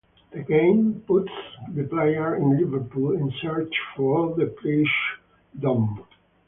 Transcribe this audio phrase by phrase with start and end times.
[0.31, 1.29] The game puts
[1.75, 6.07] the player in Liverpool in search for the Pleasuredome.